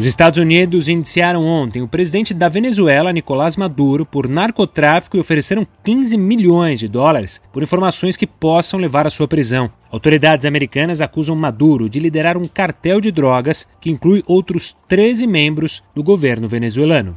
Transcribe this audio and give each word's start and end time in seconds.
Os 0.00 0.06
Estados 0.06 0.38
Unidos 0.38 0.88
indiciaram 0.88 1.44
ontem 1.44 1.82
o 1.82 1.86
presidente 1.86 2.32
da 2.32 2.48
Venezuela, 2.48 3.12
Nicolás 3.12 3.54
Maduro, 3.54 4.06
por 4.06 4.30
narcotráfico 4.30 5.18
e 5.18 5.20
ofereceram 5.20 5.66
15 5.84 6.16
milhões 6.16 6.78
de 6.78 6.88
dólares 6.88 7.38
por 7.52 7.62
informações 7.62 8.16
que 8.16 8.26
possam 8.26 8.80
levar 8.80 9.06
à 9.06 9.10
sua 9.10 9.28
prisão. 9.28 9.70
Autoridades 9.92 10.46
americanas 10.46 11.02
acusam 11.02 11.36
Maduro 11.36 11.86
de 11.86 12.00
liderar 12.00 12.38
um 12.38 12.48
cartel 12.48 12.98
de 12.98 13.12
drogas 13.12 13.66
que 13.78 13.90
inclui 13.90 14.22
outros 14.26 14.74
13 14.88 15.26
membros 15.26 15.82
do 15.94 16.02
governo 16.02 16.48
venezuelano. 16.48 17.14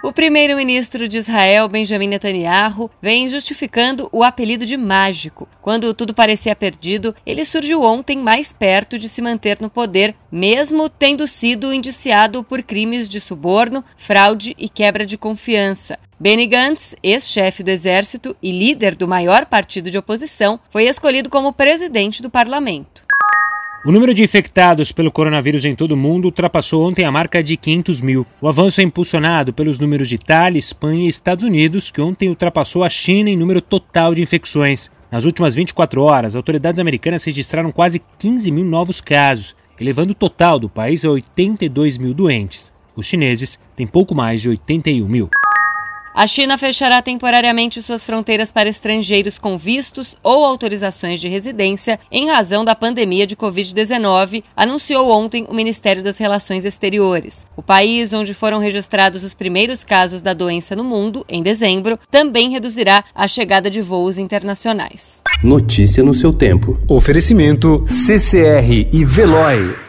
O 0.00 0.12
primeiro-ministro 0.12 1.08
de 1.08 1.18
Israel, 1.18 1.68
Benjamin 1.68 2.06
Netanyahu, 2.06 2.88
vem 3.02 3.28
justificando 3.28 4.08
o 4.12 4.22
apelido 4.22 4.64
de 4.64 4.76
mágico. 4.76 5.48
Quando 5.60 5.92
tudo 5.92 6.14
parecia 6.14 6.54
perdido, 6.54 7.12
ele 7.26 7.44
surgiu 7.44 7.82
ontem 7.82 8.16
mais 8.16 8.52
perto 8.52 8.96
de 8.96 9.08
se 9.08 9.20
manter 9.20 9.60
no 9.60 9.68
poder, 9.68 10.14
mesmo 10.30 10.88
tendo 10.88 11.26
sido 11.26 11.74
indiciado 11.74 12.44
por 12.44 12.62
crimes 12.62 13.08
de 13.08 13.20
suborno, 13.20 13.84
fraude 13.96 14.54
e 14.56 14.68
quebra 14.68 15.04
de 15.04 15.18
confiança. 15.18 15.98
Benny 16.18 16.46
Gantz, 16.46 16.94
ex-chefe 17.02 17.64
do 17.64 17.70
exército 17.70 18.36
e 18.40 18.52
líder 18.52 18.94
do 18.94 19.08
maior 19.08 19.46
partido 19.46 19.90
de 19.90 19.98
oposição, 19.98 20.60
foi 20.70 20.84
escolhido 20.84 21.28
como 21.28 21.52
presidente 21.52 22.22
do 22.22 22.30
parlamento. 22.30 23.07
O 23.88 23.90
número 23.90 24.12
de 24.12 24.22
infectados 24.22 24.92
pelo 24.92 25.10
coronavírus 25.10 25.64
em 25.64 25.74
todo 25.74 25.92
o 25.92 25.96
mundo 25.96 26.26
ultrapassou 26.26 26.86
ontem 26.86 27.06
a 27.06 27.10
marca 27.10 27.42
de 27.42 27.56
500 27.56 28.02
mil. 28.02 28.26
O 28.38 28.46
avanço 28.46 28.82
é 28.82 28.84
impulsionado 28.84 29.50
pelos 29.50 29.78
números 29.78 30.10
de 30.10 30.16
Itália, 30.16 30.58
Espanha 30.58 31.06
e 31.06 31.08
Estados 31.08 31.42
Unidos, 31.42 31.90
que 31.90 31.98
ontem 31.98 32.28
ultrapassou 32.28 32.84
a 32.84 32.90
China 32.90 33.30
em 33.30 33.36
número 33.36 33.62
total 33.62 34.14
de 34.14 34.20
infecções. 34.20 34.90
Nas 35.10 35.24
últimas 35.24 35.54
24 35.54 36.02
horas, 36.02 36.36
autoridades 36.36 36.78
americanas 36.78 37.24
registraram 37.24 37.72
quase 37.72 38.02
15 38.18 38.50
mil 38.50 38.66
novos 38.66 39.00
casos, 39.00 39.56
elevando 39.80 40.10
o 40.10 40.14
total 40.14 40.58
do 40.58 40.68
país 40.68 41.06
a 41.06 41.10
82 41.10 41.96
mil 41.96 42.12
doentes. 42.12 42.70
Os 42.94 43.06
chineses 43.06 43.58
têm 43.74 43.86
pouco 43.86 44.14
mais 44.14 44.42
de 44.42 44.50
81 44.50 45.08
mil. 45.08 45.30
A 46.18 46.26
China 46.26 46.58
fechará 46.58 47.00
temporariamente 47.00 47.80
suas 47.80 48.04
fronteiras 48.04 48.50
para 48.50 48.68
estrangeiros 48.68 49.38
com 49.38 49.56
vistos 49.56 50.16
ou 50.20 50.44
autorizações 50.44 51.20
de 51.20 51.28
residência 51.28 52.00
em 52.10 52.26
razão 52.26 52.64
da 52.64 52.74
pandemia 52.74 53.24
de 53.24 53.36
Covid-19, 53.36 54.42
anunciou 54.56 55.12
ontem 55.12 55.46
o 55.48 55.54
Ministério 55.54 56.02
das 56.02 56.18
Relações 56.18 56.64
Exteriores. 56.64 57.46
O 57.56 57.62
país, 57.62 58.12
onde 58.12 58.34
foram 58.34 58.58
registrados 58.58 59.22
os 59.22 59.32
primeiros 59.32 59.84
casos 59.84 60.20
da 60.20 60.34
doença 60.34 60.74
no 60.74 60.82
mundo, 60.82 61.24
em 61.28 61.40
dezembro, 61.40 61.96
também 62.10 62.50
reduzirá 62.50 63.04
a 63.14 63.28
chegada 63.28 63.70
de 63.70 63.80
voos 63.80 64.18
internacionais. 64.18 65.22
Notícia 65.44 66.02
no 66.02 66.12
seu 66.12 66.32
tempo. 66.32 66.80
Oferecimento 66.88 67.84
CCR 67.86 68.88
e 68.92 69.04
Veloy. 69.04 69.87